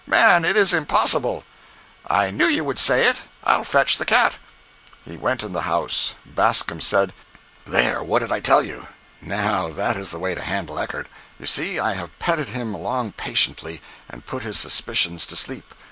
Man, 0.07 0.43
it 0.45 0.57
is 0.57 0.73
impossible." 0.73 1.43
"I 2.07 2.31
knew 2.31 2.47
you 2.47 2.63
would 2.63 2.79
say 2.79 3.05
it. 3.07 3.17
I'll 3.43 3.63
fetch 3.63 3.99
the 3.99 4.03
cat." 4.03 4.33
He 5.05 5.15
went 5.15 5.43
in 5.43 5.53
the 5.53 5.61
house. 5.69 6.15
Bascom 6.25 6.81
said: 6.81 7.13
"There—what 7.65 8.17
did 8.17 8.31
I 8.31 8.39
tell 8.39 8.63
you? 8.63 8.87
Now, 9.21 9.69
that 9.69 9.97
is 9.97 10.09
the 10.09 10.17
way 10.17 10.33
to 10.33 10.41
handle 10.41 10.79
Eckert. 10.79 11.05
You 11.39 11.45
see, 11.45 11.77
I 11.79 11.93
have 11.93 12.17
petted 12.17 12.49
him 12.49 12.73
along 12.73 13.11
patiently, 13.11 13.79
and 14.09 14.25
put 14.25 14.41
his 14.41 14.57
suspicions 14.57 15.27
to 15.27 15.35
sleep. 15.35 15.71